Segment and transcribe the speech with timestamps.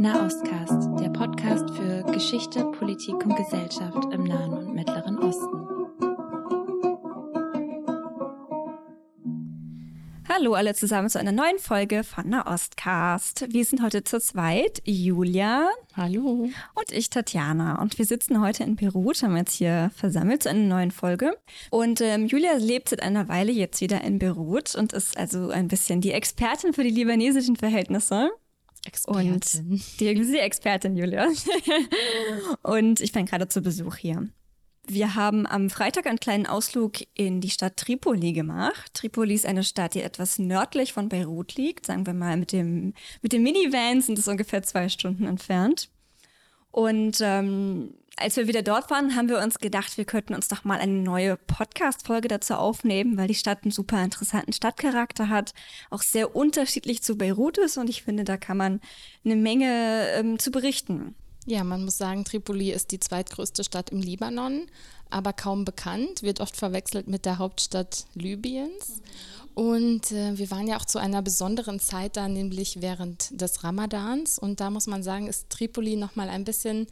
[0.00, 5.58] Nahostcast, der Podcast für Geschichte, Politik und Gesellschaft im Nahen und Mittleren Osten.
[10.28, 13.46] Hallo alle zusammen zu einer neuen Folge von Nahostcast.
[13.52, 15.68] Wir sind heute zu zweit, Julia.
[15.96, 16.48] Hallo.
[16.76, 17.82] Und ich, Tatjana.
[17.82, 21.36] Und wir sitzen heute in Beirut, haben jetzt hier versammelt zu einer neuen Folge.
[21.70, 25.66] Und ähm, Julia lebt seit einer Weile jetzt wieder in Beirut und ist also ein
[25.66, 28.30] bisschen die Expertin für die libanesischen Verhältnisse.
[28.88, 29.32] Expertin.
[29.32, 31.28] Und die Expertin, Julia.
[32.62, 34.28] und ich bin gerade zu Besuch hier.
[34.86, 38.94] Wir haben am Freitag einen kleinen Ausflug in die Stadt Tripoli gemacht.
[38.94, 41.84] Tripoli ist eine Stadt, die etwas nördlich von Beirut liegt.
[41.84, 45.90] Sagen wir mal, mit dem, mit dem Minivan sind es ungefähr zwei Stunden entfernt.
[46.70, 50.64] Und ähm, als wir wieder dort waren, haben wir uns gedacht, wir könnten uns doch
[50.64, 55.52] mal eine neue Podcast-Folge dazu aufnehmen, weil die Stadt einen super interessanten Stadtcharakter hat,
[55.90, 58.80] auch sehr unterschiedlich zu Beirut ist und ich finde, da kann man
[59.24, 61.14] eine Menge ähm, zu berichten.
[61.46, 64.66] Ja, man muss sagen, Tripoli ist die zweitgrößte Stadt im Libanon,
[65.08, 69.00] aber kaum bekannt, wird oft verwechselt mit der Hauptstadt Libyens.
[69.54, 74.38] Und äh, wir waren ja auch zu einer besonderen Zeit da, nämlich während des Ramadans.
[74.38, 76.86] Und da muss man sagen, ist Tripoli nochmal ein bisschen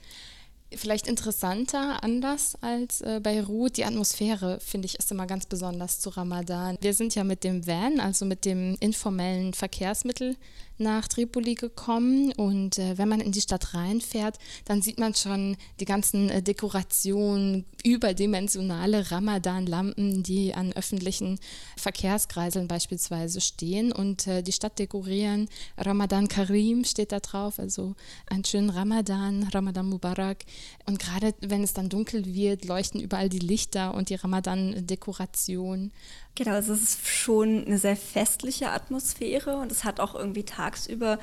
[0.74, 3.76] vielleicht interessanter, anders als äh, Beirut.
[3.76, 6.76] Die Atmosphäre, finde ich, ist immer ganz besonders zu Ramadan.
[6.80, 10.36] Wir sind ja mit dem Van, also mit dem informellen Verkehrsmittel,
[10.78, 15.56] nach Tripoli gekommen und äh, wenn man in die Stadt reinfährt, dann sieht man schon
[15.80, 21.38] die ganzen äh, Dekorationen, überdimensionale Ramadan-Lampen, die an öffentlichen
[21.76, 25.48] Verkehrskreiseln beispielsweise stehen und äh, die Stadt dekorieren.
[25.76, 27.94] Ramadan Karim steht da drauf, also
[28.26, 30.44] einen schönen Ramadan, Ramadan Mubarak.
[30.86, 35.92] Und gerade wenn es dann dunkel wird, leuchten überall die Lichter und die Ramadan-Dekoration.
[36.36, 41.18] Genau, also es ist schon eine sehr festliche Atmosphäre und es hat auch irgendwie tagsüber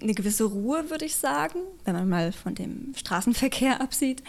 [0.00, 4.22] eine gewisse Ruhe, würde ich sagen, wenn man mal von dem Straßenverkehr absieht.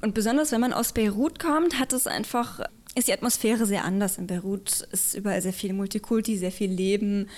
[0.00, 2.60] Und besonders wenn man aus Beirut kommt, hat es einfach,
[2.94, 4.18] ist die Atmosphäre sehr anders.
[4.18, 7.28] In Beirut ist überall sehr viel Multikulti, sehr viel Leben.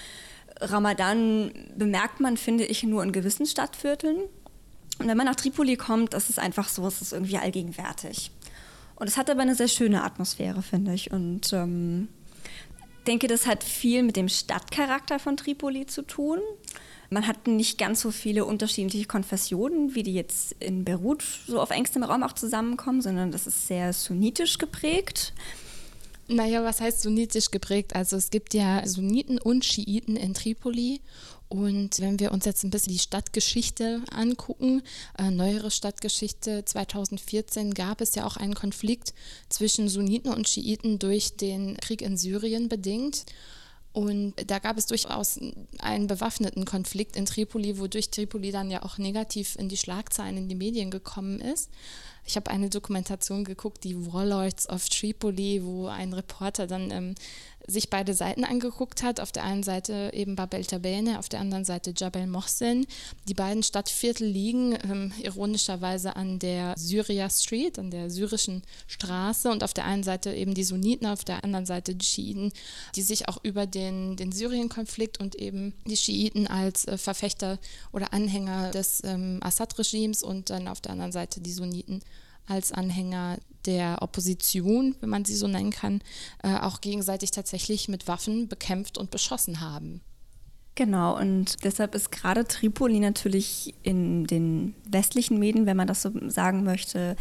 [0.60, 4.18] Ramadan bemerkt man, finde ich, nur in gewissen Stadtvierteln.
[4.98, 8.30] Und wenn man nach Tripoli kommt, ist es einfach so, es ist irgendwie allgegenwärtig.
[8.96, 11.10] Und es hat aber eine sehr schöne Atmosphäre, finde ich.
[11.10, 12.08] Und ähm,
[13.06, 16.38] denke, das hat viel mit dem Stadtcharakter von Tripoli zu tun.
[17.08, 21.70] Man hat nicht ganz so viele unterschiedliche Konfessionen, wie die jetzt in Beirut so auf
[21.70, 25.32] engstem Raum auch zusammenkommen, sondern das ist sehr sunnitisch geprägt.
[26.28, 27.96] Naja, was heißt sunnitisch geprägt?
[27.96, 31.00] Also es gibt ja Sunniten und Schiiten in Tripoli
[31.50, 34.82] und wenn wir uns jetzt ein bisschen die Stadtgeschichte angucken,
[35.18, 39.12] äh, neuere Stadtgeschichte, 2014 gab es ja auch einen Konflikt
[39.48, 43.26] zwischen Sunniten und Schiiten durch den Krieg in Syrien bedingt.
[43.92, 45.40] Und da gab es durchaus
[45.80, 50.48] einen bewaffneten Konflikt in Tripoli, wodurch Tripoli dann ja auch negativ in die Schlagzeilen in
[50.48, 51.68] die Medien gekommen ist.
[52.24, 57.14] Ich habe eine Dokumentation geguckt, die Warlords of Tripoli, wo ein Reporter dann ähm,
[57.66, 59.20] sich beide Seiten angeguckt hat.
[59.20, 62.86] Auf der einen Seite eben Bab el Tabene, auf der anderen Seite Jabal Mohsen.
[63.28, 69.64] Die beiden Stadtviertel liegen ähm, ironischerweise an der Syria Street, an der syrischen Straße und
[69.64, 72.52] auf der einen Seite eben die Sunniten, auf der anderen Seite die Schiiten,
[72.96, 77.58] die sich auch über den, den Syrien-Konflikt und eben die Schiiten als äh, Verfechter
[77.92, 82.02] oder Anhänger des ähm, Assad-Regimes und dann auf der anderen Seite die Sunniten
[82.46, 86.00] als Anhänger der Opposition, wenn man sie so nennen kann,
[86.42, 90.00] äh, auch gegenseitig tatsächlich mit Waffen bekämpft und beschossen haben.
[90.74, 96.10] Genau, und deshalb ist gerade Tripoli natürlich in den westlichen Medien, wenn man das so
[96.28, 97.16] sagen möchte,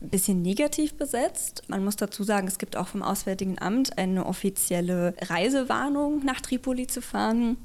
[0.00, 1.62] ein bisschen negativ besetzt.
[1.68, 6.86] Man muss dazu sagen, es gibt auch vom Auswärtigen Amt eine offizielle Reisewarnung, nach Tripoli
[6.86, 7.56] zu fahren.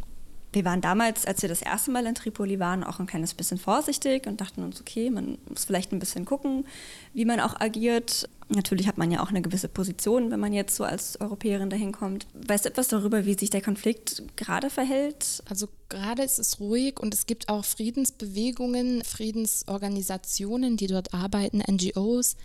[0.53, 3.57] Wir waren damals, als wir das erste Mal in Tripoli waren, auch ein kleines bisschen
[3.57, 6.65] vorsichtig und dachten uns, okay, man muss vielleicht ein bisschen gucken,
[7.13, 8.27] wie man auch agiert.
[8.49, 11.93] Natürlich hat man ja auch eine gewisse Position, wenn man jetzt so als Europäerin dahin
[11.93, 12.27] kommt.
[12.33, 15.41] Weißt du etwas darüber, wie sich der Konflikt gerade verhält?
[15.49, 22.35] Also gerade ist es ruhig und es gibt auch Friedensbewegungen, Friedensorganisationen, die dort arbeiten, NGOs.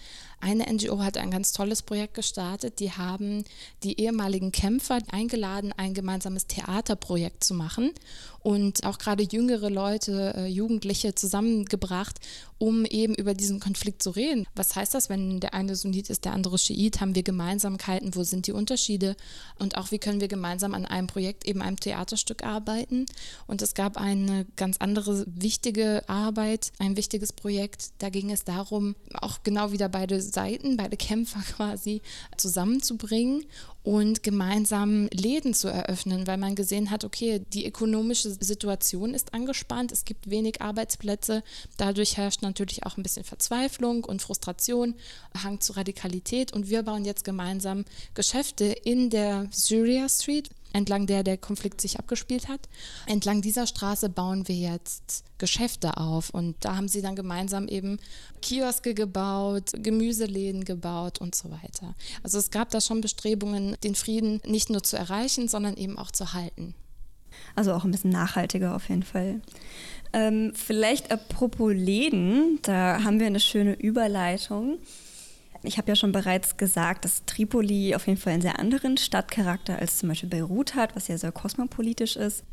[0.40, 2.78] Eine NGO hat ein ganz tolles Projekt gestartet.
[2.80, 3.44] Die haben
[3.82, 7.92] die ehemaligen Kämpfer eingeladen, ein gemeinsames Theaterprojekt zu machen
[8.46, 12.20] und auch gerade jüngere Leute, äh, Jugendliche zusammengebracht,
[12.58, 14.46] um eben über diesen Konflikt zu reden.
[14.54, 17.00] Was heißt das, wenn der eine Sunnit ist, der andere Schiit?
[17.00, 18.14] Haben wir Gemeinsamkeiten?
[18.14, 19.16] Wo sind die Unterschiede?
[19.58, 23.06] Und auch, wie können wir gemeinsam an einem Projekt, eben einem Theaterstück arbeiten?
[23.48, 27.90] Und es gab eine ganz andere wichtige Arbeit, ein wichtiges Projekt.
[27.98, 32.02] Da ging es darum, auch genau wieder beide Seiten, beide Kämpfer quasi
[32.36, 33.44] zusammenzubringen
[33.82, 39.92] und gemeinsam Läden zu eröffnen, weil man gesehen hat, okay, die ökonomische Situation ist angespannt,
[39.92, 41.44] es gibt wenig Arbeitsplätze,
[41.76, 44.94] dadurch herrscht natürlich auch ein bisschen Verzweiflung und Frustration,
[45.40, 47.84] Hang zu Radikalität und wir bauen jetzt gemeinsam
[48.14, 52.60] Geschäfte in der Syria Street entlang der der Konflikt sich abgespielt hat.
[53.06, 57.98] Entlang dieser Straße bauen wir jetzt Geschäfte auf und da haben sie dann gemeinsam eben
[58.42, 61.94] Kioske gebaut, Gemüseläden gebaut und so weiter.
[62.22, 66.10] Also es gab da schon Bestrebungen, den Frieden nicht nur zu erreichen, sondern eben auch
[66.10, 66.74] zu halten.
[67.54, 69.40] Also auch ein bisschen nachhaltiger auf jeden Fall.
[70.12, 74.78] Ähm, vielleicht apropos Läden, da haben wir eine schöne Überleitung.
[75.66, 79.78] Ich habe ja schon bereits gesagt, dass Tripoli auf jeden Fall einen sehr anderen Stadtcharakter
[79.78, 82.44] als zum Beispiel Beirut hat, was ja sehr kosmopolitisch ist.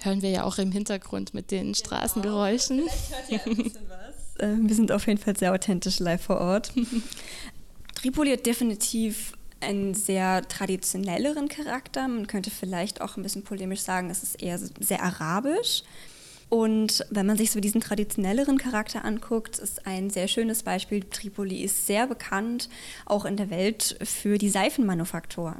[0.00, 2.78] Hören wir ja auch im Hintergrund mit den Straßengeräuschen.
[2.78, 2.92] Genau.
[3.10, 4.12] Hört ihr was.
[4.38, 6.72] Äh, wir sind auf jeden Fall sehr authentisch live vor Ort.
[7.94, 12.08] Tripoli hat definitiv einen sehr traditionelleren Charakter.
[12.08, 15.82] Man könnte vielleicht auch ein bisschen polemisch sagen, es ist eher sehr arabisch.
[16.52, 21.02] Und wenn man sich so diesen traditionelleren Charakter anguckt, ist ein sehr schönes Beispiel.
[21.02, 22.68] Tripoli ist sehr bekannt,
[23.06, 25.56] auch in der Welt, für die Seifenmanufaktur.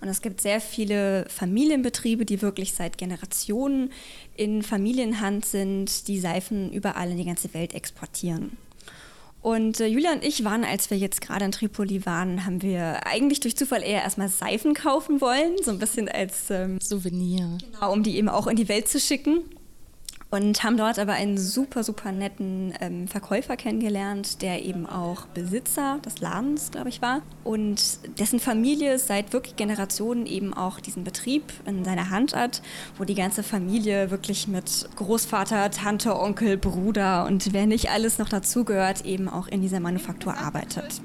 [0.00, 3.92] Und es gibt sehr viele Familienbetriebe, die wirklich seit Generationen
[4.34, 8.56] in Familienhand sind, die Seifen überall in die ganze Welt exportieren.
[9.42, 13.06] Und äh, Julia und ich waren, als wir jetzt gerade in Tripoli waren, haben wir
[13.06, 17.58] eigentlich durch Zufall eher erstmal Seifen kaufen wollen, so ein bisschen als ähm, Souvenir.
[17.70, 19.42] Genau, um die eben auch in die Welt zu schicken
[20.32, 25.98] und haben dort aber einen super, super netten ähm, Verkäufer kennengelernt, der eben auch Besitzer
[26.04, 31.52] des Ladens, glaube ich, war und dessen Familie seit wirklich Generationen eben auch diesen Betrieb
[31.66, 32.62] in seiner Hand hat,
[32.96, 38.30] wo die ganze Familie wirklich mit Großvater, Tante, Onkel, Bruder und wer nicht alles noch
[38.30, 41.02] dazugehört, eben auch in dieser Manufaktur arbeitet.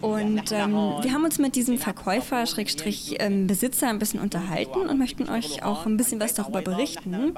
[0.00, 4.98] Und ähm, wir haben uns mit diesem Verkäufer, Schrägstrich ähm, Besitzer ein bisschen unterhalten und
[4.98, 7.34] möchten euch auch ein bisschen was darüber berichten.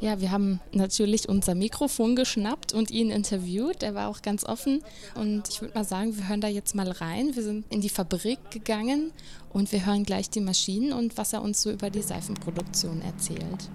[0.00, 3.82] Ja, wir haben natürlich unser Mikrofon geschnappt und ihn interviewt.
[3.82, 4.82] Er war auch ganz offen.
[5.14, 7.34] Und ich würde mal sagen, wir hören da jetzt mal rein.
[7.34, 9.12] Wir sind in die Fabrik gegangen
[9.52, 13.70] und wir hören gleich die Maschinen und was er uns so über die Seifenproduktion erzählt.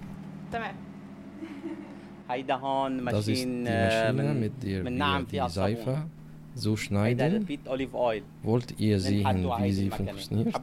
[2.28, 6.06] Das ist die Maschine, mit der wir die Seife
[6.54, 7.46] so schneiden.
[8.42, 10.54] Wollt ihr sehen, wie sie funktioniert?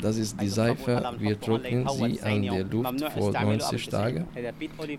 [0.00, 1.14] Das ist die Seife.
[1.18, 4.26] Wir trocknen sie an der Luft vor 90 Tagen.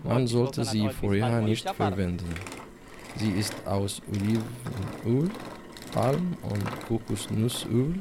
[0.04, 2.34] Man sollte sie vorher nicht verwenden.
[3.16, 5.30] Sie ist aus Olivenöl
[5.92, 7.94] Palm- und Kokosnussöl.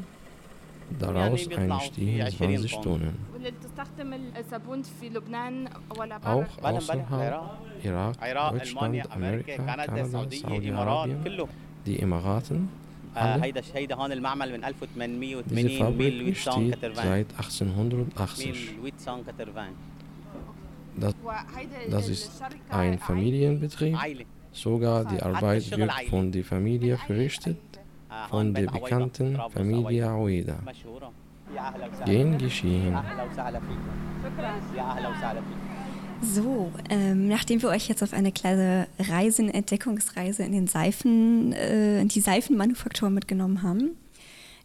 [0.99, 3.17] Daraus entstehen 20 Tonnen.
[6.23, 7.33] Auch außerhalb
[7.83, 8.15] Irak,
[8.53, 11.23] Deutschland, Amerika, Kanada, Saudi-Arabien,
[11.85, 12.69] die Emiraten,
[13.13, 13.41] alle.
[15.49, 18.75] Diese Fabrik steht seit 1880.
[20.95, 21.13] Das,
[21.89, 22.31] das ist
[22.69, 23.95] ein Familienbetrieb.
[24.57, 27.57] Sogar die Arbeit wird von der Familie verrichtet
[28.29, 30.57] von der bekannten Familie Aouida.
[32.05, 32.97] Gehen geschehen.
[36.21, 41.53] So, ähm, nachdem wir euch jetzt auf eine kleine Reise, eine Entdeckungsreise in den Seifen,
[41.53, 43.91] äh, in die Seifenmanufaktur mitgenommen haben,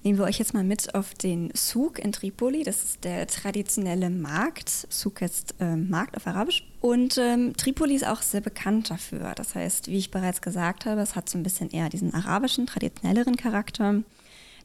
[0.04, 2.64] Nehmen wir euch jetzt mal mit auf den Souk in Tripoli.
[2.64, 4.68] Das ist der traditionelle Markt.
[4.68, 6.66] Souk ist äh, Markt auf Arabisch.
[6.82, 9.34] Und ähm, Tripoli ist auch sehr bekannt dafür.
[9.36, 12.66] Das heißt, wie ich bereits gesagt habe, es hat so ein bisschen eher diesen arabischen,
[12.66, 14.02] traditionelleren Charakter.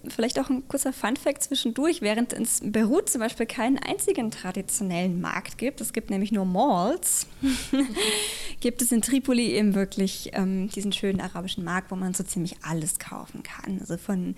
[0.07, 5.21] Vielleicht auch ein kurzer Funfact zwischendurch, während es in Beirut zum Beispiel keinen einzigen traditionellen
[5.21, 7.27] Markt gibt, es gibt nämlich nur Malls,
[8.61, 12.55] gibt es in Tripoli eben wirklich ähm, diesen schönen arabischen Markt, wo man so ziemlich
[12.63, 13.79] alles kaufen kann.
[13.79, 14.35] Also von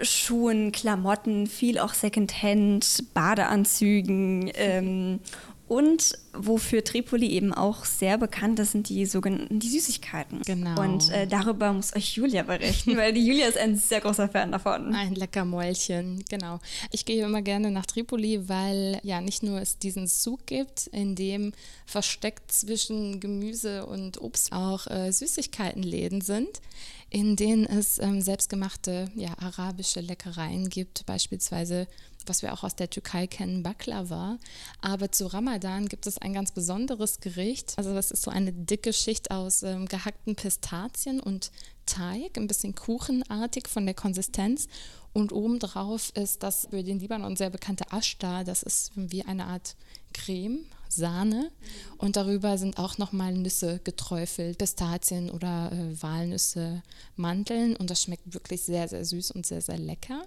[0.00, 5.20] Schuhen, Klamotten, viel auch Secondhand, Badeanzügen ähm,
[5.68, 10.42] und wofür Tripoli eben auch sehr bekannt ist, sind die sogenannten die Süßigkeiten.
[10.42, 10.80] Genau.
[10.80, 14.52] Und äh, darüber muss euch Julia berichten, weil die Julia ist ein sehr großer Fan
[14.52, 14.94] davon.
[14.94, 16.60] Ein Leckermäulchen, genau.
[16.92, 21.16] Ich gehe immer gerne nach Tripoli, weil ja nicht nur es diesen Zug gibt, in
[21.16, 21.52] dem
[21.84, 26.60] versteckt zwischen Gemüse und Obst auch äh, Süßigkeitenläden sind
[27.08, 31.86] in denen es ähm, selbstgemachte ja, arabische Leckereien gibt, beispielsweise
[32.28, 34.38] was wir auch aus der Türkei kennen, Baklava.
[34.80, 37.74] Aber zu Ramadan gibt es ein ganz besonderes Gericht.
[37.76, 41.50] Also das ist so eine dicke Schicht aus ähm, gehackten Pistazien und
[41.86, 44.68] Teig, ein bisschen kuchenartig von der Konsistenz.
[45.12, 48.44] Und obendrauf ist das für den Libanon sehr bekannte Ashtar.
[48.44, 49.76] Das ist wie eine Art
[50.12, 51.50] Creme, Sahne.
[51.98, 56.82] Und darüber sind auch nochmal Nüsse geträufelt, Pistazien oder äh, Walnüsse,
[57.14, 57.76] Mandeln.
[57.76, 60.22] Und das schmeckt wirklich sehr, sehr süß und sehr, sehr lecker.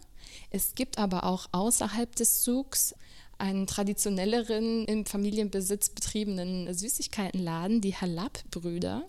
[0.52, 2.96] Es gibt aber auch außerhalb des Zugs
[3.38, 9.06] einen traditionelleren, im Familienbesitz betriebenen Süßigkeitenladen, die Halab-Brüder.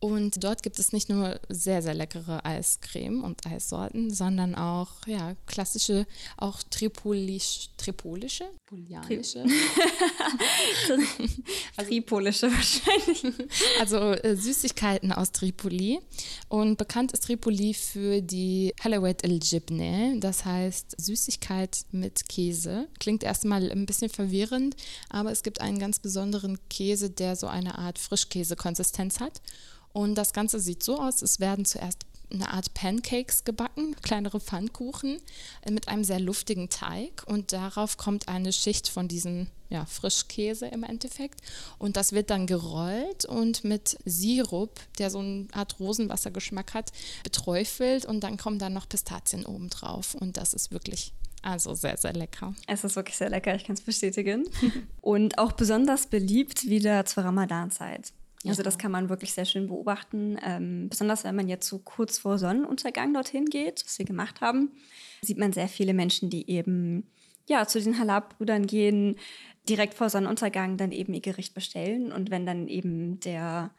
[0.00, 5.34] Und dort gibt es nicht nur sehr, sehr leckere Eiscreme und Eissorten, sondern auch ja,
[5.46, 9.40] klassische, auch tripolisch, tripolische, polianische.
[11.76, 13.24] also, Tripolische wahrscheinlich.
[13.80, 16.00] Also äh, Süßigkeiten aus Tripoli.
[16.48, 22.86] Und bekannt ist Tripoli für die Halawet el Jibne, das heißt Süßigkeit mit Käse.
[23.00, 24.76] Klingt erstmal ein bisschen verwirrend,
[25.08, 29.40] aber es gibt einen ganz besonderen Käse, der so eine Art Frischkäsekonsistenz hat.
[29.98, 35.20] Und das Ganze sieht so aus, es werden zuerst eine Art Pancakes gebacken, kleinere Pfannkuchen
[35.62, 40.66] äh, mit einem sehr luftigen Teig und darauf kommt eine Schicht von diesem ja, Frischkäse
[40.66, 41.40] im Endeffekt
[41.78, 46.92] und das wird dann gerollt und mit Sirup, der so eine Art Rosenwassergeschmack hat,
[47.24, 51.12] beträufelt und dann kommen dann noch Pistazien oben drauf und das ist wirklich
[51.42, 52.54] also sehr, sehr lecker.
[52.68, 54.44] Es ist wirklich sehr lecker, ich kann es bestätigen.
[55.00, 58.12] und auch besonders beliebt wieder zur Ramadanzeit.
[58.46, 60.38] Also das kann man wirklich sehr schön beobachten.
[60.44, 64.70] Ähm, besonders wenn man jetzt so kurz vor Sonnenuntergang dorthin geht, was wir gemacht haben,
[65.22, 67.10] sieht man sehr viele Menschen, die eben
[67.48, 69.16] ja zu den Halab-Brüdern gehen,
[69.68, 72.12] direkt vor Sonnenuntergang dann eben ihr Gericht bestellen.
[72.12, 73.70] Und wenn dann eben der,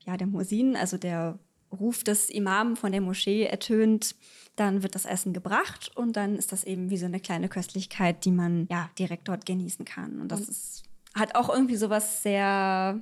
[0.00, 1.38] ja, der Musin, also der
[1.72, 4.16] Ruf des Imam von der Moschee ertönt,
[4.56, 8.24] dann wird das Essen gebracht und dann ist das eben wie so eine kleine Köstlichkeit,
[8.24, 10.20] die man ja direkt dort genießen kann.
[10.20, 10.82] Und das und ist,
[11.14, 13.00] hat auch irgendwie sowas sehr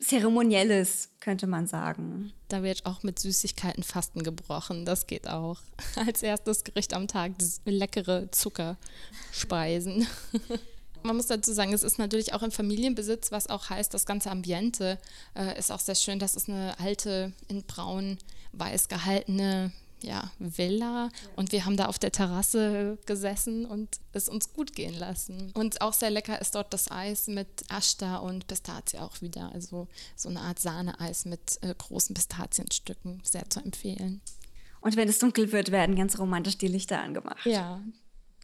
[0.00, 2.32] Zeremonielles, könnte man sagen.
[2.48, 4.84] Da wird auch mit Süßigkeiten Fasten gebrochen.
[4.84, 5.60] Das geht auch.
[6.06, 7.32] Als erstes Gericht am Tag
[7.64, 10.06] leckere Zuckerspeisen.
[11.02, 14.30] man muss dazu sagen, es ist natürlich auch im Familienbesitz, was auch heißt, das ganze
[14.30, 14.98] Ambiente
[15.34, 16.18] äh, ist auch sehr schön.
[16.18, 18.18] Das ist eine alte, in braun
[18.52, 19.72] weiß gehaltene
[20.04, 24.94] ja, Villa und wir haben da auf der Terrasse gesessen und es uns gut gehen
[24.94, 25.52] lassen.
[25.54, 29.50] Und auch sehr lecker ist dort das Eis mit Ashta und Pistazie auch wieder.
[29.52, 33.22] Also so eine Art Sahneeis mit äh, großen Pistazienstücken.
[33.24, 34.20] Sehr zu empfehlen.
[34.80, 37.46] Und wenn es dunkel wird, werden ganz romantisch die Lichter angemacht.
[37.46, 37.80] Ja.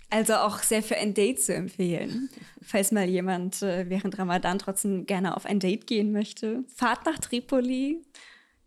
[0.08, 2.30] Also auch sehr für ein Date zu empfehlen.
[2.62, 6.64] Falls mal jemand äh, während Ramadan trotzdem gerne auf ein Date gehen möchte.
[6.74, 8.02] Fahrt nach Tripoli,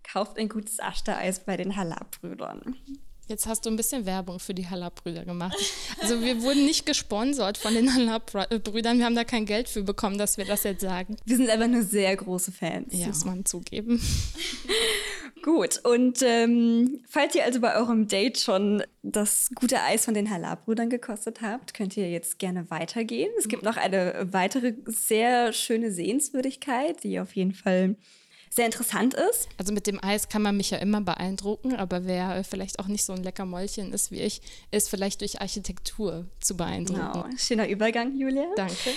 [0.04, 2.76] kauft ein gutes Ashta-Eis bei den Halab-Brüdern.
[3.28, 5.56] Jetzt hast du ein bisschen Werbung für die Halab-Brüder gemacht.
[6.02, 8.98] Also wir wurden nicht gesponsert von den Halab-Brüdern.
[8.98, 11.16] Wir haben da kein Geld für bekommen, dass wir das jetzt sagen.
[11.24, 12.94] Wir sind aber nur sehr große Fans.
[12.94, 13.08] Ja.
[13.08, 14.02] Muss man zugeben.
[15.42, 20.30] Gut, und ähm, falls ihr also bei eurem Date schon das gute Eis von den
[20.30, 23.30] Halab-Brüdern gekostet habt, könnt ihr jetzt gerne weitergehen.
[23.38, 27.96] Es gibt noch eine weitere sehr schöne Sehenswürdigkeit, die auf jeden Fall
[28.56, 29.48] sehr interessant ist.
[29.58, 33.04] Also mit dem Eis kann man mich ja immer beeindrucken, aber wer vielleicht auch nicht
[33.04, 34.42] so ein lecker Mäulchen ist wie ich,
[34.72, 37.24] ist vielleicht durch Architektur zu beeindrucken.
[37.24, 38.46] Genau, schöner Übergang, Julia.
[38.56, 38.92] Danke.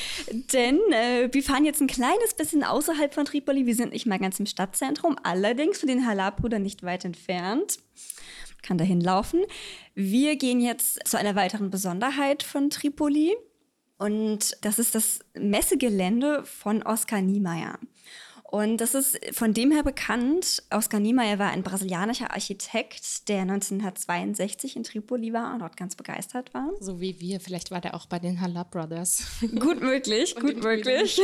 [0.53, 3.67] Denn äh, wir fahren jetzt ein kleines bisschen außerhalb von Tripoli.
[3.67, 7.79] Wir sind nicht mal ganz im Stadtzentrum, allerdings von den Halab-Brüdern nicht weit entfernt
[8.63, 9.45] kann dahin laufen.
[9.95, 13.37] Wir gehen jetzt zu einer weiteren Besonderheit von Tripoli.
[13.97, 17.79] Und das ist das Messegelände von Oskar Niemeyer.
[18.49, 20.63] Und das ist von dem her bekannt.
[20.71, 26.55] Oskar Niemeyer war ein brasilianischer Architekt, der 1962 in Tripoli war und dort ganz begeistert
[26.55, 26.71] war.
[26.79, 27.41] So wie wir.
[27.41, 29.25] Vielleicht war der auch bei den Hala Brothers.
[29.59, 31.21] Gut möglich, gut möglich.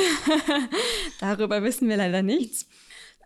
[1.20, 2.66] Darüber wissen wir leider nichts.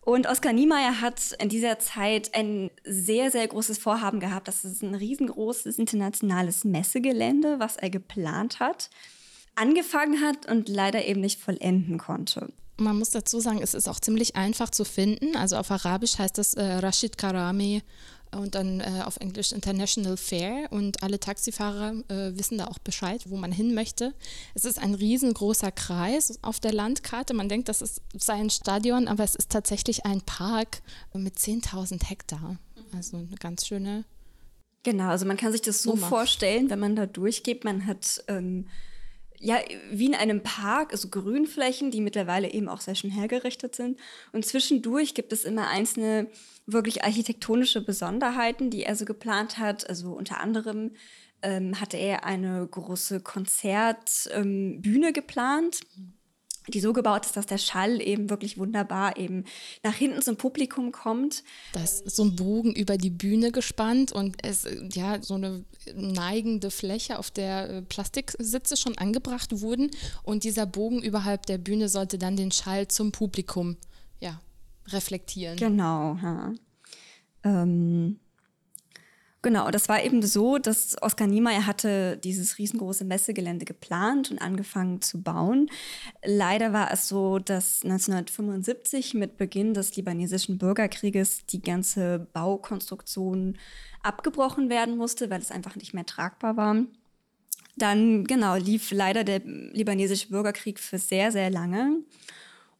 [0.02, 4.46] Und Oskar Niemeyer hat in dieser Zeit ein sehr, sehr großes Vorhaben gehabt.
[4.46, 8.90] Das ist ein riesengroßes internationales Messegelände, was er geplant hat,
[9.54, 14.00] angefangen hat und leider eben nicht vollenden konnte man muss dazu sagen, es ist auch
[14.00, 15.36] ziemlich einfach zu finden.
[15.36, 17.82] Also auf Arabisch heißt das äh, Rashid Karami
[18.32, 23.24] und dann äh, auf Englisch International Fair und alle Taxifahrer äh, wissen da auch Bescheid,
[23.28, 24.14] wo man hin möchte.
[24.54, 27.34] Es ist ein riesengroßer Kreis auf der Landkarte.
[27.34, 30.82] Man denkt, das ist, sei ein Stadion, aber es ist tatsächlich ein Park
[31.14, 32.58] mit 10.000 Hektar.
[32.94, 34.04] Also eine ganz schöne.
[34.82, 36.08] Genau, also man kann sich das so Nummer.
[36.08, 38.68] vorstellen, wenn man da durchgeht, man hat ähm,
[39.38, 39.58] ja,
[39.90, 43.98] wie in einem Park, also Grünflächen, die mittlerweile eben auch sehr schön hergerichtet sind.
[44.32, 46.28] Und zwischendurch gibt es immer einzelne
[46.66, 49.88] wirklich architektonische Besonderheiten, die er so geplant hat.
[49.88, 50.92] Also unter anderem
[51.42, 55.80] ähm, hatte er eine große Konzertbühne ähm, geplant
[56.68, 59.44] die so gebaut ist, dass der Schall eben wirklich wunderbar eben
[59.82, 61.44] nach hinten zum Publikum kommt.
[61.72, 66.70] Da ist so ein Bogen über die Bühne gespannt und es ja so eine neigende
[66.70, 69.90] Fläche, auf der äh, Plastiksitze schon angebracht wurden
[70.22, 73.76] und dieser Bogen überhalb der Bühne sollte dann den Schall zum Publikum
[74.20, 74.40] ja
[74.88, 75.56] reflektieren.
[75.56, 76.16] Genau.
[76.22, 76.52] Ja.
[77.44, 78.18] Ähm,
[79.46, 85.02] Genau, das war eben so, dass Oskar Niemeyer hatte dieses riesengroße Messegelände geplant und angefangen
[85.02, 85.70] zu bauen.
[86.24, 93.56] Leider war es so, dass 1975 mit Beginn des libanesischen Bürgerkrieges die ganze Baukonstruktion
[94.02, 96.82] abgebrochen werden musste, weil es einfach nicht mehr tragbar war.
[97.76, 101.98] Dann, genau, lief leider der libanesische Bürgerkrieg für sehr, sehr lange.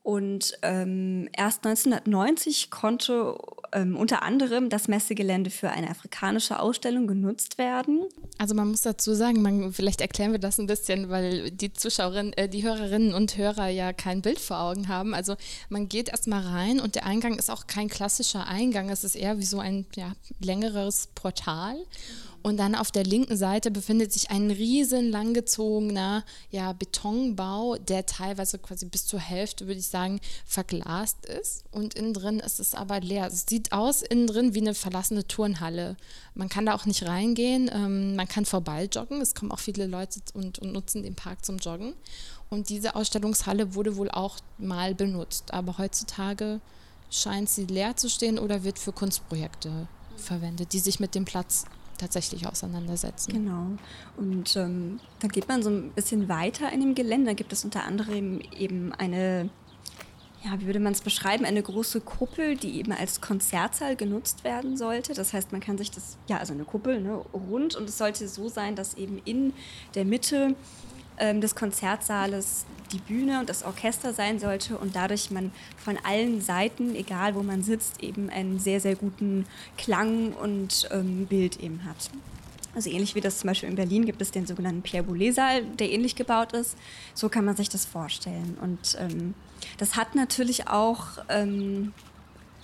[0.07, 3.37] Und ähm, erst 1990 konnte
[3.73, 8.05] ähm, unter anderem das Messegelände für eine afrikanische Ausstellung genutzt werden.
[8.39, 12.35] Also man muss dazu sagen, man, vielleicht erklären wir das ein bisschen, weil die Zuschauerinnen,
[12.35, 15.13] äh, die Hörerinnen und Hörer ja kein Bild vor Augen haben.
[15.13, 15.35] Also
[15.71, 19.41] man geht erstmal rein und der Eingang ist auch kein klassischer Eingang, es ist eher
[19.41, 21.85] wie so ein ja, längeres Portal.
[22.47, 28.61] Und dann auf der linken Seite befindet sich ein riesen langgezogener ja, Betonbau, der teilweise
[28.61, 31.65] quasi bis zur Hälfte, würde ich sagen, verglast ist.
[31.73, 33.27] Und innen drin ist es aber leer.
[33.27, 35.97] Es sieht aus innen drin wie eine verlassene Turnhalle.
[36.37, 37.69] Man kann da auch nicht reingehen.
[37.75, 39.21] Ähm, man kann vorbei joggen.
[39.21, 41.95] Es kommen auch viele Leute und, und nutzen den Park zum Joggen.
[42.49, 45.53] Und diese Ausstellungshalle wurde wohl auch mal benutzt.
[45.53, 46.61] Aber heutzutage
[47.11, 51.65] scheint sie leer zu stehen oder wird für Kunstprojekte verwendet, die sich mit dem Platz
[51.97, 53.33] tatsächlich auseinandersetzen.
[53.33, 53.67] Genau.
[54.17, 57.27] Und ähm, dann geht man so ein bisschen weiter in dem Gelände.
[57.27, 59.51] Da gibt es unter anderem eben eine,
[60.45, 64.77] ja, wie würde man es beschreiben, eine große Kuppel, die eben als Konzertsaal genutzt werden
[64.77, 65.15] sollte.
[65.15, 68.29] Das heißt, man kann sich das, ja, also eine Kuppel, ne, rund und es sollte
[68.29, 69.53] so sein, dass eben in
[69.95, 70.55] der Mitte
[71.19, 76.41] ähm, des Konzertsaales die Bühne und das Orchester sein sollte und dadurch man von allen
[76.41, 79.47] Seiten, egal wo man sitzt, eben einen sehr, sehr guten
[79.77, 82.11] Klang und ähm, Bild eben hat.
[82.77, 85.91] Also ähnlich wie das zum Beispiel in Berlin gibt es den sogenannten Pierre Boulez-Saal, der
[85.91, 86.77] ähnlich gebaut ist.
[87.15, 88.59] So kann man sich das vorstellen.
[88.61, 89.35] Und ähm,
[89.79, 91.95] das hat natürlich auch ähm,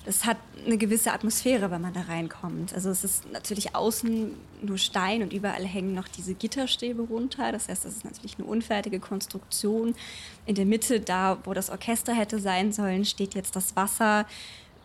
[0.04, 2.74] es hat eine gewisse Atmosphäre, wenn man da reinkommt.
[2.74, 7.52] Also es ist natürlich außen nur Stein und überall hängen noch diese Gitterstäbe runter.
[7.52, 9.94] Das heißt, das ist natürlich eine unfertige Konstruktion.
[10.46, 14.26] In der Mitte, da wo das Orchester hätte sein sollen, steht jetzt das Wasser.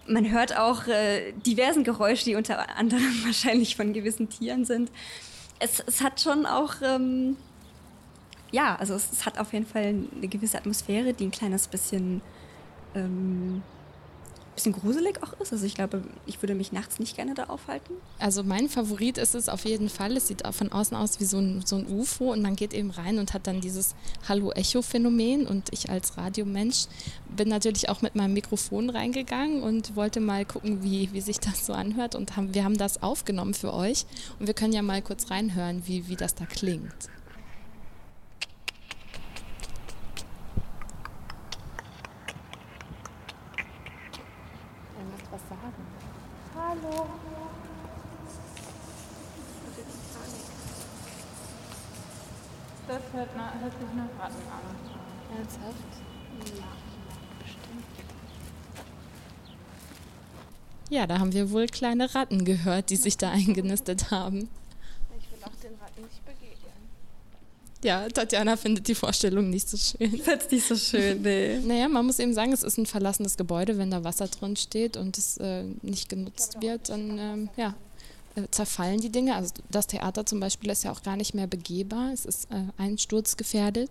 [0.08, 4.92] Man hört auch äh, diversen Geräusche, die unter anderem wahrscheinlich von gewissen Tieren sind.
[5.60, 7.38] Es, es hat schon auch, ähm,
[8.52, 12.22] ja, also es, es, hat auf jeden Fall eine gewisse Atmosphäre, die ein kleines bisschen
[12.94, 13.64] ähm,
[14.58, 15.54] bisschen gruselig auch ist.
[15.54, 17.94] Also ich glaube, ich würde mich nachts nicht gerne da aufhalten.
[18.18, 20.18] Also mein Favorit ist es auf jeden Fall.
[20.18, 22.90] Es sieht von außen aus wie so ein, so ein UFO und man geht eben
[22.90, 23.94] rein und hat dann dieses
[24.28, 25.46] Hallo-Echo-Phänomen.
[25.46, 26.88] Und ich als Radiomensch
[27.30, 31.66] bin natürlich auch mit meinem Mikrofon reingegangen und wollte mal gucken, wie, wie sich das
[31.66, 32.16] so anhört.
[32.16, 34.06] Und haben, wir haben das aufgenommen für euch.
[34.40, 37.10] Und wir können ja mal kurz reinhören, wie, wie das da klingt.
[46.68, 47.08] Hallo.
[52.88, 55.38] Das hört, na, hört sich nach Ratten an.
[55.38, 55.76] Ernsthaft?
[56.58, 56.66] Ja,
[57.40, 57.86] bestimmt.
[60.98, 64.50] Ja, da haben wir wohl kleine Ratten gehört, die sich da eingenistet haben.
[65.20, 66.74] Ich will auch den Ratten nicht begegnen.
[67.84, 70.20] Ja, Tatjana findet die Vorstellung nicht so schön.
[70.26, 71.60] Es nicht so schön, nee.
[71.60, 73.78] Naja, man muss eben sagen, es ist ein verlassenes Gebäude.
[73.78, 77.76] Wenn da Wasser drin steht und es äh, nicht genutzt wird, dann ähm, ja,
[78.52, 79.36] zerfallen die Dinge.
[79.36, 82.12] Also das Theater zum Beispiel ist ja auch gar nicht mehr begehbar.
[82.14, 83.90] Es ist äh, einsturzgefährdet.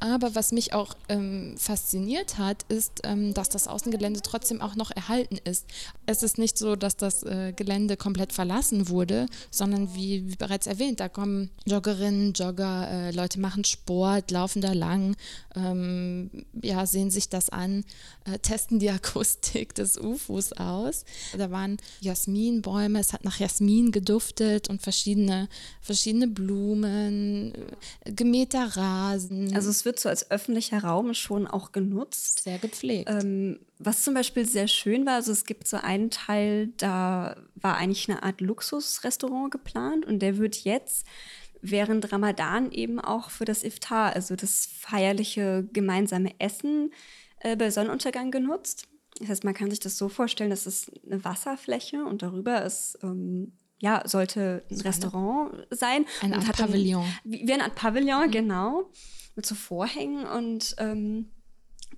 [0.00, 4.90] Aber was mich auch ähm, fasziniert hat, ist, ähm, dass das Außengelände trotzdem auch noch
[4.90, 5.66] erhalten ist.
[6.06, 10.66] Es ist nicht so, dass das äh, Gelände komplett verlassen wurde, sondern wie, wie bereits
[10.66, 15.16] erwähnt, da kommen Joggerinnen, Jogger, äh, Leute machen Sport, laufen da lang,
[15.54, 16.30] ähm,
[16.62, 17.84] ja, sehen sich das an,
[18.24, 21.04] äh, testen die Akustik des UFOs aus.
[21.36, 25.48] Da waren Jasminbäume, es hat nach Jasmin Jasmin geduftet und verschiedene,
[25.80, 27.52] verschiedene Blumen,
[28.04, 29.54] gemähter Rasen.
[29.54, 32.42] Also es wird so als öffentlicher Raum schon auch genutzt.
[32.44, 33.10] Sehr gepflegt.
[33.10, 37.76] Ähm, was zum Beispiel sehr schön war, also es gibt so einen Teil, da war
[37.76, 41.06] eigentlich eine Art Luxusrestaurant geplant und der wird jetzt
[41.60, 46.92] während Ramadan eben auch für das Iftar, also das feierliche gemeinsame Essen
[47.40, 48.88] äh, bei Sonnenuntergang genutzt.
[49.18, 52.98] Das heißt, man kann sich das so vorstellen, dass es eine Wasserfläche und darüber ist
[53.02, 56.06] ähm, ja, sollte ein Restaurant sein.
[56.22, 57.04] Eine Art Pavillon.
[57.24, 58.30] wie, wie eine Art Pavillon, mhm.
[58.30, 58.90] genau.
[59.34, 61.30] Mit so Vorhängen und ähm,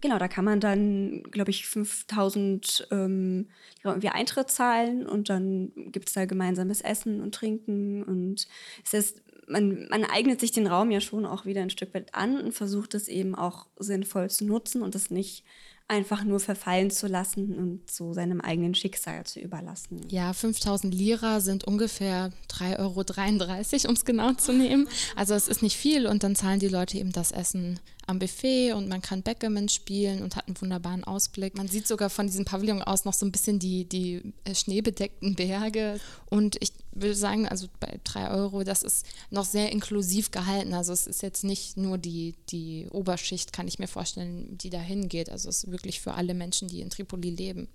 [0.00, 3.48] genau, da kann man dann, glaube ich, 5000 ähm,
[3.84, 8.48] irgendwie Eintritt zahlen und dann gibt es da gemeinsames Essen und Trinken und
[8.84, 12.14] es ist, man, man eignet sich den Raum ja schon auch wieder ein Stück weit
[12.14, 15.44] an und versucht es eben auch sinnvoll zu nutzen und es nicht
[15.88, 20.02] einfach nur verfallen zu lassen und so seinem eigenen Schicksal zu überlassen.
[20.08, 24.86] Ja, 5000 Lira sind ungefähr 3,33 Euro, um es genau zu nehmen.
[25.16, 28.72] Also es ist nicht viel und dann zahlen die Leute eben das Essen am Buffet
[28.72, 31.56] und man kann Backgammon spielen und hat einen wunderbaren Ausblick.
[31.56, 35.34] Man sieht sogar von diesem Pavillon aus noch so ein bisschen die, die äh, schneebedeckten
[35.34, 36.00] Berge.
[36.30, 40.72] Und ich will sagen, also bei drei Euro, das ist noch sehr inklusiv gehalten.
[40.72, 44.80] Also es ist jetzt nicht nur die, die Oberschicht, kann ich mir vorstellen, die da
[44.80, 45.30] hingeht.
[45.30, 47.68] Also es ist wirklich für alle Menschen, die in Tripoli leben.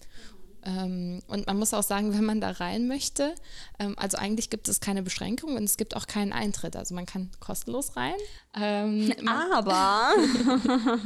[0.66, 3.36] Ähm, und man muss auch sagen, wenn man da rein möchte,
[3.80, 6.76] ähm, also eigentlich gibt es keine Beschränkung und es gibt auch keinen Eintritt.
[6.76, 8.16] Also man kann kostenlos rein.
[8.56, 9.14] Ähm,
[9.54, 10.14] Aber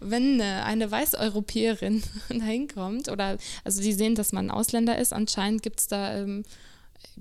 [0.00, 5.62] wenn eine, eine Weißeuropäerin da hinkommt oder also die sehen, dass man Ausländer ist, anscheinend
[5.62, 6.24] gibt es da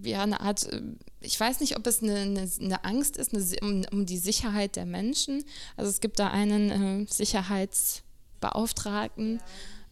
[0.02, 0.82] ja eine Art, äh,
[1.22, 4.76] ich weiß nicht, ob es eine, eine, eine Angst ist eine, um, um, die Sicherheit
[4.76, 5.46] der Menschen.
[5.78, 9.42] Also es gibt da einen äh, Sicherheitsbeauftragten.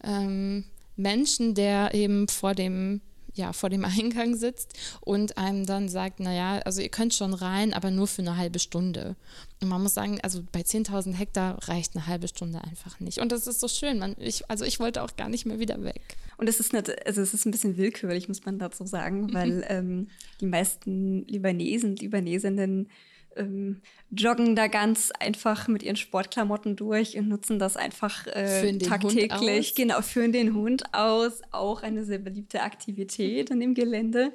[0.02, 0.20] Ja.
[0.20, 0.66] Ähm,
[1.00, 3.00] Menschen, der eben vor dem
[3.34, 7.72] ja, vor dem Eingang sitzt und einem dann sagt, naja, also ihr könnt schon rein,
[7.72, 9.16] aber nur für eine halbe Stunde.
[9.60, 13.18] Und man muss sagen, also bei 10.000 Hektar reicht eine halbe Stunde einfach nicht.
[13.18, 13.98] Und das ist so schön.
[13.98, 16.16] Man, ich, also ich wollte auch gar nicht mehr wieder weg.
[16.38, 19.64] Und es ist, nicht, also es ist ein bisschen willkürlich, muss man dazu sagen, weil
[19.68, 20.08] ähm,
[20.40, 22.88] die meisten Libanesen, Libanesinnen
[23.36, 29.74] ähm, joggen da ganz einfach mit ihren Sportklamotten durch und nutzen das einfach äh, tagtäglich.
[29.74, 31.40] Genau, führen den Hund aus.
[31.50, 34.32] Auch eine sehr beliebte Aktivität an dem Gelände.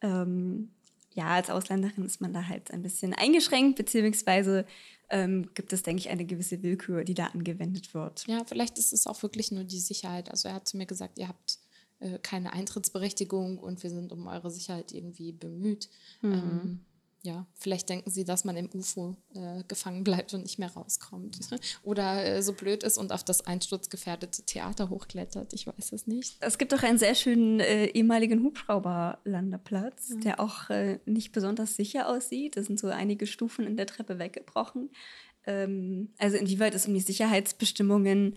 [0.00, 0.70] Ähm,
[1.14, 4.66] ja, als Ausländerin ist man da halt ein bisschen eingeschränkt, beziehungsweise
[5.10, 8.26] ähm, gibt es, denke ich, eine gewisse Willkür, die da angewendet wird.
[8.26, 10.30] Ja, vielleicht ist es auch wirklich nur die Sicherheit.
[10.30, 11.58] Also er hat zu mir gesagt, ihr habt
[12.00, 15.88] äh, keine Eintrittsberechtigung und wir sind um eure Sicherheit irgendwie bemüht.
[16.20, 16.32] Mhm.
[16.32, 16.80] Ähm,
[17.24, 21.38] ja, vielleicht denken sie, dass man im UFO äh, gefangen bleibt und nicht mehr rauskommt.
[21.82, 25.54] Oder äh, so blöd ist und auf das einsturzgefährdete Theater hochklettert.
[25.54, 26.36] Ich weiß es nicht.
[26.40, 30.20] Es gibt auch einen sehr schönen äh, ehemaligen Hubschrauberlandeplatz, mhm.
[30.20, 32.58] der auch äh, nicht besonders sicher aussieht.
[32.58, 34.90] Da sind so einige Stufen in der Treppe weggebrochen.
[35.46, 38.36] Ähm, also inwieweit es um die Sicherheitsbestimmungen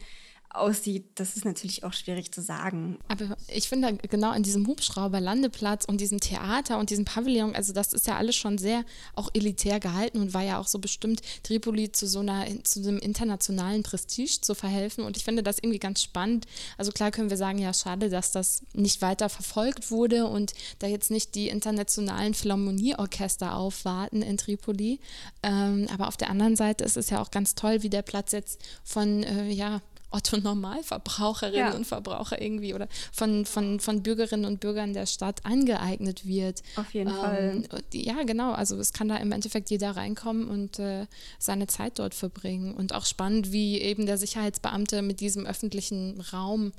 [0.50, 3.00] aussieht, das ist natürlich auch schwierig zu sagen.
[3.08, 7.74] Aber ich finde genau in diesem Hubschrauber, Landeplatz und diesem Theater und diesem Pavillon, also
[7.74, 8.84] das ist ja alles schon sehr
[9.16, 12.98] auch elitär gehalten und war ja auch so bestimmt, Tripoli zu so einer, zu einem
[12.98, 15.04] internationalen Prestige zu verhelfen.
[15.04, 16.46] Und ich finde das irgendwie ganz spannend.
[16.78, 20.88] Also klar können wir sagen, ja, schade, dass das nicht weiter verfolgt wurde und da
[20.88, 25.00] jetzt nicht die internationalen Philharmonieorchester aufwarten in Tripoli.
[25.44, 28.32] Ähm, aber auf der anderen Seite ist es ja auch ganz toll, wie der Platz
[28.32, 31.76] jetzt von, äh, ja, Otto Normalverbraucherinnen ja.
[31.76, 36.63] und Verbraucher irgendwie oder von, von, von Bürgerinnen und Bürgern der Stadt angeeignet wird.
[36.76, 37.63] Auf jeden ähm, Fall.
[37.93, 38.54] Ja, genau.
[38.54, 41.08] Also es kann da im Endeffekt jeder reinkommen und äh,
[41.39, 42.74] seine Zeit dort verbringen.
[42.74, 46.72] Und auch spannend, wie eben der Sicherheitsbeamte mit diesem öffentlichen Raum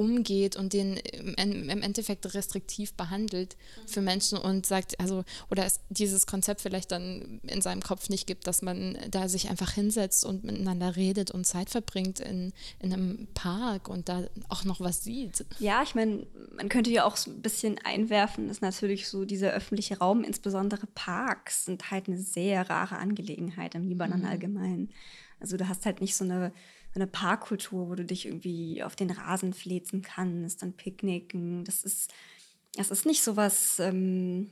[0.00, 6.26] umgeht und den im, Endeffekt restriktiv behandelt für Menschen und sagt, also, oder es dieses
[6.26, 10.42] Konzept vielleicht dann in seinem Kopf nicht gibt, dass man da sich einfach hinsetzt und
[10.42, 15.44] miteinander redet und Zeit verbringt in, in einem Park und da auch noch was sieht.
[15.58, 19.50] Ja, ich meine, man könnte ja auch so ein bisschen einwerfen, ist natürlich so dieser
[19.50, 24.26] öffentliche Raum, insbesondere Parks, sind halt eine sehr rare Angelegenheit im Libanon mhm.
[24.26, 24.88] allgemein.
[25.40, 26.52] Also du hast halt nicht so eine
[26.94, 31.64] eine Parkkultur, wo du dich irgendwie auf den Rasen flezen kannst, dann picknicken.
[31.64, 32.12] Das ist,
[32.74, 34.50] das ist nicht so was, ähm,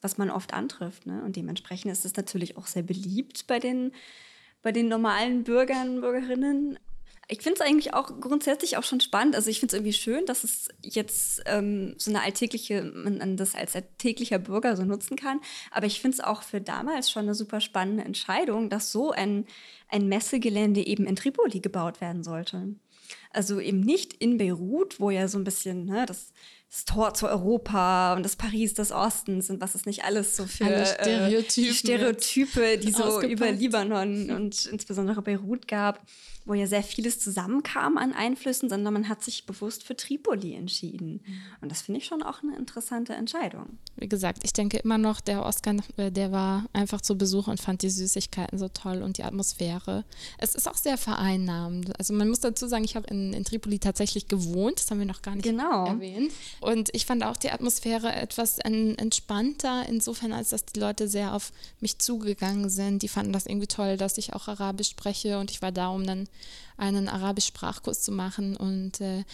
[0.00, 1.06] was man oft antrifft.
[1.06, 1.22] Ne?
[1.24, 3.92] Und dementsprechend ist es natürlich auch sehr beliebt bei den,
[4.62, 6.78] bei den normalen Bürgern, und Bürgerinnen.
[7.28, 9.36] Ich finde es eigentlich auch grundsätzlich auch schon spannend.
[9.36, 13.54] Also ich finde es irgendwie schön, dass es jetzt ähm, so eine alltägliche, man das
[13.54, 15.40] als alltäglicher Bürger so nutzen kann.
[15.70, 19.46] Aber ich finde es auch für damals schon eine super spannende Entscheidung, dass so ein,
[19.90, 22.74] ein Messegelände eben in Tripoli gebaut werden sollte.
[23.32, 26.32] Also eben nicht in Beirut, wo ja so ein bisschen ne, das,
[26.68, 30.46] das Tor zu Europa und das Paris des Ostens und was es nicht alles so
[30.46, 36.04] für äh, Stereotypen, Stereotype, die so über Libanon und insbesondere Beirut gab,
[36.44, 41.22] wo ja sehr vieles zusammenkam an Einflüssen, sondern man hat sich bewusst für Tripoli entschieden.
[41.60, 43.78] Und das finde ich schon auch eine interessante Entscheidung.
[43.96, 47.60] Wie gesagt, ich denke immer noch, der Oscar, äh, der war einfach zu Besuch und
[47.60, 49.79] fand die Süßigkeiten so toll und die Atmosphäre.
[50.38, 51.98] Es ist auch sehr vereinnahmend.
[51.98, 55.06] Also man muss dazu sagen, ich habe in, in Tripoli tatsächlich gewohnt, das haben wir
[55.06, 55.86] noch gar nicht genau.
[55.86, 56.32] erwähnt.
[56.60, 61.52] Und ich fand auch die Atmosphäre etwas entspannter, insofern, als dass die Leute sehr auf
[61.80, 63.02] mich zugegangen sind.
[63.02, 66.06] Die fanden das irgendwie toll, dass ich auch Arabisch spreche und ich war da, um
[66.06, 66.28] dann
[66.80, 68.56] einen Arabisch-Sprachkurs zu machen.
[68.56, 69.24] Und äh,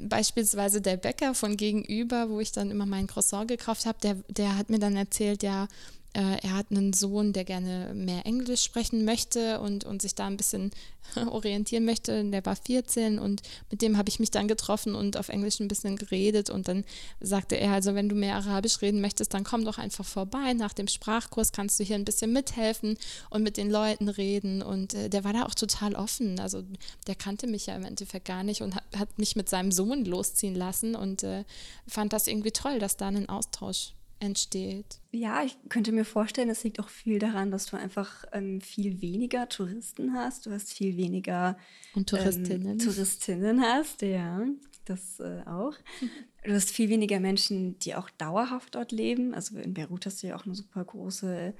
[0.00, 4.56] beispielsweise der Bäcker von gegenüber, wo ich dann immer mein Croissant gekauft habe, der, der
[4.56, 5.68] hat mir dann erzählt, ja,
[6.16, 10.26] äh, er hat einen Sohn, der gerne mehr Englisch sprechen möchte und, und sich da
[10.26, 10.70] ein bisschen
[11.30, 12.24] orientieren möchte.
[12.24, 15.68] Der war 14 und mit dem habe ich mich dann getroffen und auf Englisch ein
[15.68, 16.48] bisschen geredet.
[16.48, 16.84] Und dann
[17.20, 20.54] sagte er, also wenn du mehr Arabisch reden möchtest, dann komm doch einfach vorbei.
[20.54, 22.96] Nach dem Sprachkurs kannst du hier ein bisschen mithelfen
[23.28, 24.62] und mit den Leuten reden.
[24.62, 26.40] Und äh, der war da auch total offen.
[26.40, 26.62] Also
[27.06, 30.06] der kannte mich ja im Endeffekt gar nicht und hat, hat mich mit seinem Sohn
[30.06, 31.44] losziehen lassen und äh,
[31.86, 35.00] fand das irgendwie toll, dass da ein Austausch entsteht.
[35.12, 39.00] Ja, ich könnte mir vorstellen, es liegt auch viel daran, dass du einfach ähm, viel
[39.00, 40.46] weniger Touristen hast.
[40.46, 41.58] Du hast viel weniger
[41.94, 42.72] Und Touristinnen.
[42.72, 44.46] Ähm, Touristinnen hast, ja,
[44.84, 45.74] das äh, auch.
[46.44, 49.34] Du hast viel weniger Menschen, die auch dauerhaft dort leben.
[49.34, 51.54] Also in Beirut hast du ja auch eine super große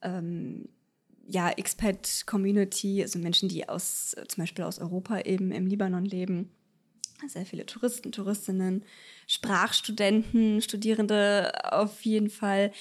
[0.00, 0.68] ähm,
[1.26, 6.52] ja, Expat-Community, also Menschen, die aus zum Beispiel aus Europa eben im Libanon leben
[7.28, 8.84] sehr viele Touristen, Touristinnen,
[9.26, 12.72] Sprachstudenten, Studierende auf jeden Fall.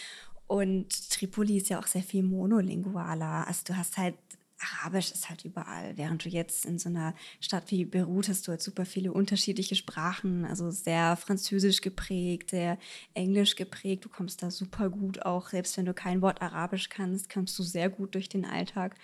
[0.48, 3.48] Und Tripoli ist ja auch sehr viel monolingualer.
[3.48, 4.16] Also du hast halt,
[4.60, 8.52] Arabisch ist halt überall, während du jetzt in so einer Stadt wie Beirut hast du
[8.52, 12.78] halt super viele unterschiedliche Sprachen, also sehr französisch geprägt, sehr
[13.14, 14.06] englisch geprägt.
[14.06, 17.64] Du kommst da super gut auch, selbst wenn du kein Wort Arabisch kannst, kommst du
[17.64, 18.96] sehr gut durch den Alltag.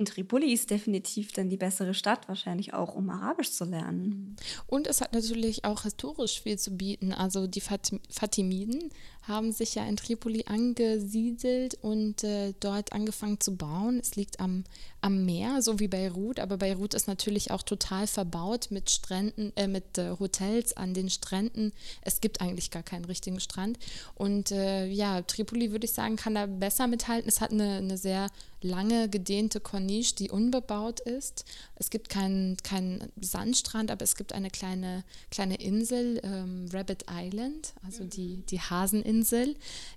[0.00, 4.34] Und Tripoli ist definitiv dann die bessere Stadt, wahrscheinlich auch, um Arabisch zu lernen.
[4.66, 7.12] Und es hat natürlich auch historisch viel zu bieten.
[7.12, 8.88] Also die Fatimiden
[9.22, 13.98] haben sich ja in Tripoli angesiedelt und äh, dort angefangen zu bauen.
[14.00, 14.64] Es liegt am,
[15.00, 19.68] am Meer, so wie Beirut, aber Beirut ist natürlich auch total verbaut mit Stränden, äh,
[19.68, 21.72] mit äh, Hotels an den Stränden.
[22.02, 23.78] Es gibt eigentlich gar keinen richtigen Strand.
[24.14, 27.28] Und äh, ja, Tripoli würde ich sagen, kann da besser mithalten.
[27.28, 28.28] Es hat eine, eine sehr
[28.62, 31.44] lange gedehnte Corniche, die unbebaut ist.
[31.76, 37.72] Es gibt keinen kein Sandstrand, aber es gibt eine kleine, kleine Insel, ähm, Rabbit Island,
[37.82, 39.09] also die, die Haseninsel.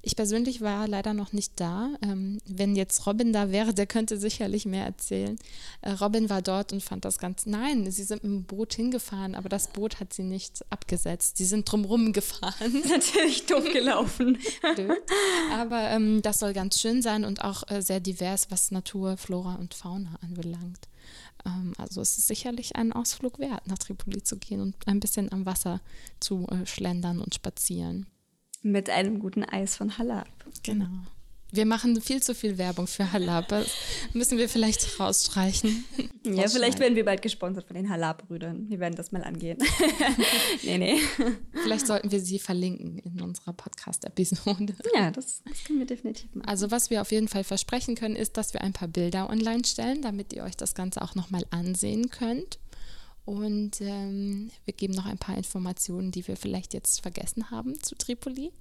[0.01, 1.89] Ich persönlich war leider noch nicht da.
[2.01, 5.37] Ähm, wenn jetzt Robin da wäre, der könnte sicherlich mehr erzählen.
[5.81, 9.35] Äh, Robin war dort und fand das ganz, nein, sie sind mit dem Boot hingefahren,
[9.35, 11.37] aber das Boot hat sie nicht abgesetzt.
[11.37, 12.83] Sie sind drumherum gefahren.
[12.89, 14.37] Natürlich dumm gelaufen.
[15.51, 19.55] aber ähm, das soll ganz schön sein und auch äh, sehr divers, was Natur, Flora
[19.55, 20.87] und Fauna anbelangt.
[21.45, 25.31] Ähm, also es ist sicherlich ein Ausflug wert, nach Tripoli zu gehen und ein bisschen
[25.31, 25.81] am Wasser
[26.19, 28.07] zu äh, schlendern und spazieren.
[28.63, 30.27] Mit einem guten Eis von Halab.
[30.63, 30.87] Genau.
[31.51, 33.49] Wir machen viel zu viel Werbung für Halab.
[33.49, 33.67] Das
[34.13, 35.85] müssen wir vielleicht rausstreichen.
[36.25, 38.69] Ja, vielleicht werden wir bald gesponsert von den Halab-Brüdern.
[38.69, 39.59] Wir werden das mal angehen.
[40.63, 40.99] nee, nee.
[41.61, 44.73] Vielleicht sollten wir sie verlinken in unserer Podcast-Episode.
[44.95, 46.47] Ja, das, das können wir definitiv machen.
[46.47, 49.63] Also, was wir auf jeden Fall versprechen können, ist, dass wir ein paar Bilder online
[49.65, 52.57] stellen, damit ihr euch das Ganze auch nochmal ansehen könnt.
[53.25, 57.95] Und ähm, wir geben noch ein paar Informationen, die wir vielleicht jetzt vergessen haben zu
[57.95, 58.51] Tripoli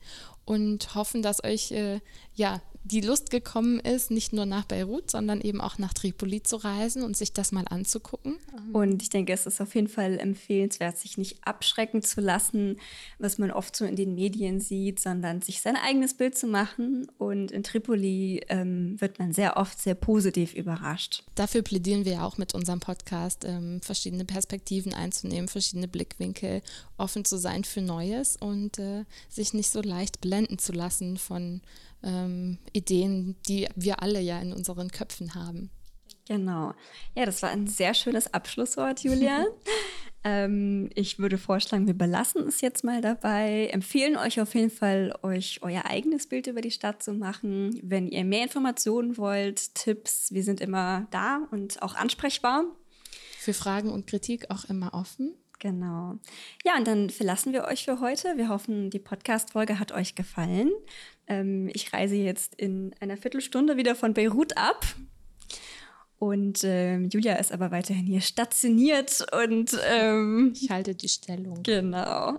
[0.45, 2.01] und hoffen, dass euch äh,
[2.35, 6.57] ja die Lust gekommen ist, nicht nur nach Beirut, sondern eben auch nach Tripoli zu
[6.57, 8.39] reisen und sich das mal anzugucken.
[8.73, 12.79] Und ich denke, es ist auf jeden Fall empfehlenswert, sich nicht abschrecken zu lassen,
[13.19, 17.07] was man oft so in den Medien sieht, sondern sich sein eigenes Bild zu machen.
[17.19, 21.25] Und in Tripoli ähm, wird man sehr oft sehr positiv überrascht.
[21.37, 26.63] Dafür plädieren wir auch mit unserem Podcast, ähm, verschiedene Perspektiven einzunehmen, verschiedene Blickwinkel,
[26.97, 31.61] offen zu sein für Neues und äh, sich nicht so leicht blenden zu lassen von
[32.03, 35.71] ähm, Ideen, die wir alle ja in unseren Köpfen haben.
[36.29, 36.73] Genau.
[37.17, 39.45] Ja, das war ein sehr schönes Abschlusswort, Julia.
[40.25, 43.69] ähm, ich würde vorschlagen, wir belassen es jetzt mal dabei.
[43.73, 47.79] Empfehlen euch auf jeden Fall, euch euer eigenes Bild über die Stadt zu machen.
[47.83, 52.65] Wenn ihr mehr Informationen wollt, Tipps, wir sind immer da und auch ansprechbar.
[53.39, 55.35] Für Fragen und Kritik auch immer offen.
[55.63, 56.19] Genau.
[56.65, 58.37] Ja, und dann verlassen wir euch für heute.
[58.37, 60.73] Wir hoffen, die Podcast-Folge hat euch gefallen.
[61.27, 64.85] Ähm, ich reise jetzt in einer Viertelstunde wieder von Beirut ab.
[66.19, 71.65] Und ähm, Julia ist aber weiterhin hier stationiert und ähm, ich halte die Stellung.
[71.65, 72.39] Genau.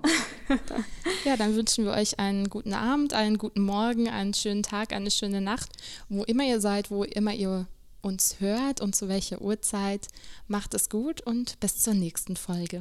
[1.25, 5.11] ja, dann wünschen wir euch einen guten Abend, einen guten Morgen, einen schönen Tag, eine
[5.11, 5.69] schöne Nacht,
[6.07, 7.67] wo immer ihr seid, wo immer ihr
[8.01, 10.07] uns hört und zu welcher Uhrzeit.
[10.47, 12.79] Macht es gut und bis zur nächsten Folge.